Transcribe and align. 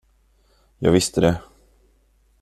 Jag 0.77 0.91
visste 0.91 1.21
det. 1.21 1.39